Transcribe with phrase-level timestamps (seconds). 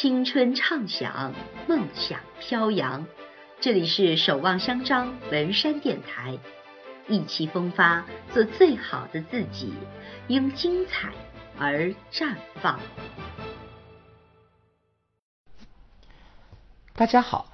[0.00, 1.34] 青春畅想，
[1.66, 3.04] 梦想飘扬。
[3.60, 6.38] 这里是守望相张文山电台，
[7.08, 9.74] 意气风发，做最好的自己，
[10.28, 11.12] 因精彩
[11.58, 12.78] 而绽放。
[16.94, 17.52] 大家好，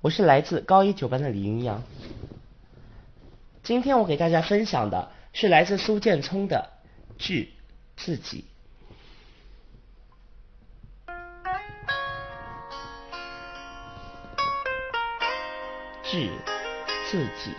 [0.00, 1.80] 我是来自高一九班的李云阳。
[3.62, 6.70] 今天我给大家分享的是来自苏建聪的
[7.24, 7.46] 《致
[7.96, 8.46] 自己》。
[16.12, 16.28] 致
[17.10, 17.54] 自己，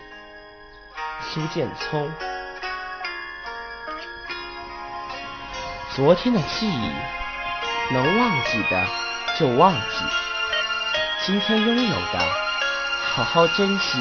[1.22, 2.08] 苏建聪。
[5.96, 6.92] 昨天的记忆，
[7.92, 8.86] 能忘记的
[9.40, 10.06] 就忘记；
[11.26, 12.20] 今天拥有的，
[13.16, 13.98] 好好珍惜；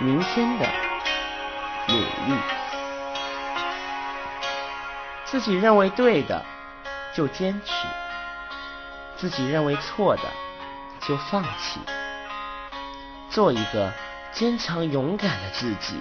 [0.00, 0.66] 明天的，
[1.86, 2.36] 努力。
[5.24, 6.44] 自己认为对的，
[7.14, 7.72] 就坚持；
[9.16, 10.22] 自己认为错的，
[11.06, 11.78] 就放弃。
[13.32, 13.90] 做一个
[14.30, 15.94] 坚强勇敢的自己，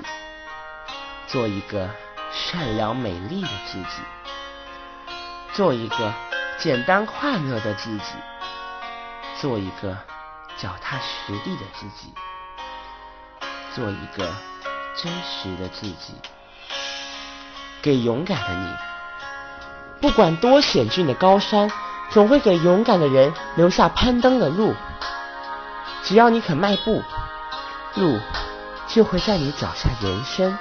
[1.27, 1.89] 做一个
[2.29, 4.01] 善良美丽的自己，
[5.53, 6.13] 做一个
[6.57, 8.13] 简单快乐的自己，
[9.39, 9.97] 做一个
[10.57, 12.13] 脚踏实地的自己，
[13.73, 14.29] 做一个
[14.97, 16.13] 真实的自己。
[17.81, 18.75] 给勇敢的你，
[20.01, 21.71] 不管多险峻的高山，
[22.09, 24.75] 总会给勇敢的人留下攀登的路。
[26.03, 27.01] 只要你肯迈步。
[27.95, 28.19] 路
[28.87, 30.57] 就会在你脚下延伸。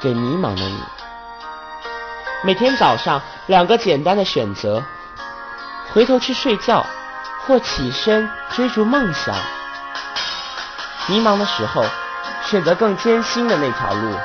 [0.00, 0.78] 给迷茫的你，
[2.42, 4.82] 每天早上两个简单的选择：
[5.92, 6.84] 回头去睡觉，
[7.46, 9.34] 或起身追逐梦想。
[11.06, 11.84] 迷茫的时候，
[12.44, 14.16] 选择更艰辛的那条路。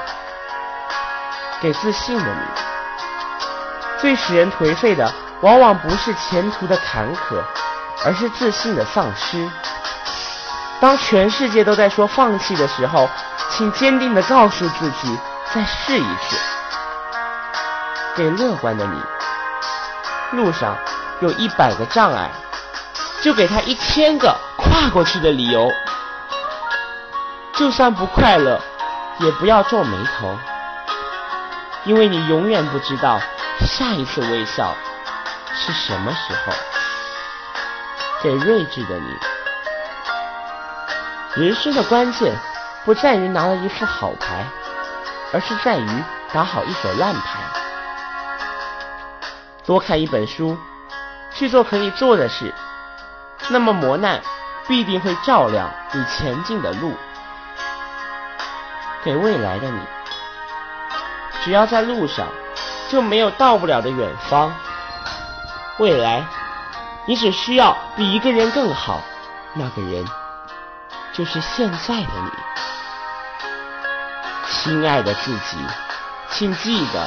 [1.62, 2.42] 给自信的你，
[4.00, 7.42] 最使人颓废的，往往不是前途的坎坷，
[8.06, 9.50] 而是自信的丧失。
[10.80, 13.10] 当全世界都在说放弃的时候，
[13.50, 15.18] 请坚定的告诉自己，
[15.54, 16.38] 再试一次。
[18.16, 19.02] 给乐观的你，
[20.38, 20.78] 路上
[21.20, 22.30] 有一百个障碍，
[23.22, 25.70] 就给他一千个跨过去的理由。
[27.54, 28.60] 就算不快乐，
[29.20, 30.38] 也不要皱眉头，
[31.84, 33.20] 因为你永远不知道
[33.66, 34.74] 下一次微笑
[35.54, 36.54] 是什么时候。
[38.22, 39.39] 给睿智的你。
[41.36, 42.36] 人生的关键
[42.84, 44.44] 不在于拿了一副好牌，
[45.32, 45.88] 而是在于
[46.34, 47.40] 打好一手烂牌。
[49.64, 50.58] 多看一本书，
[51.32, 52.52] 去做可以做的事，
[53.50, 54.20] 那么磨难
[54.68, 56.94] 必定会照亮你前进的路。
[59.04, 59.80] 给未来的你，
[61.44, 62.28] 只要在路上，
[62.90, 64.52] 就没有到不了的远方。
[65.78, 66.26] 未来，
[67.06, 69.02] 你只需要比一个人更好，
[69.54, 70.04] 那个人。
[71.20, 72.32] 就是现在的你，
[74.48, 75.58] 亲爱的自己，
[76.30, 77.06] 请记得，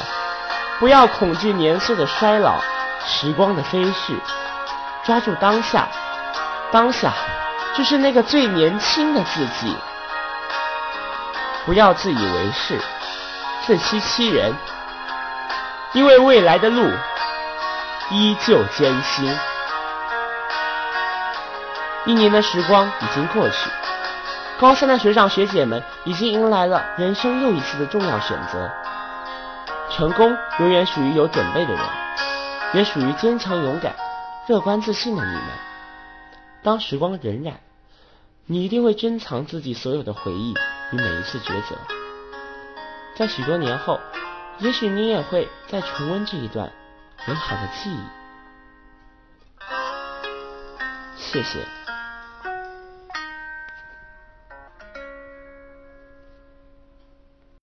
[0.77, 2.61] 不要恐惧年岁的衰老，
[3.07, 4.15] 时光的飞逝，
[5.03, 5.87] 抓住当下，
[6.71, 7.11] 当下
[7.73, 9.75] 就是那个最年轻的自己。
[11.65, 12.79] 不要自以为是，
[13.65, 14.53] 自欺欺人，
[15.93, 16.87] 因为未来的路
[18.11, 19.35] 依旧艰辛。
[22.05, 23.71] 一年的时光已经过去。
[24.63, 28.71] 高三的学长学姐们已经迎来了人生又一次的重要选择。
[29.89, 31.81] 成功永远属于有准备的人，
[32.73, 33.93] 也属于坚强勇敢、
[34.47, 35.43] 乐观自信的你们。
[36.63, 37.55] 当时光荏苒，
[38.45, 40.53] 你一定会珍藏自己所有的回忆
[40.93, 41.75] 与每一次抉择。
[43.17, 43.99] 在许多年后，
[44.59, 46.71] 也许你也会再重温这一段
[47.27, 47.99] 美好的记忆。
[51.17, 51.59] 谢谢。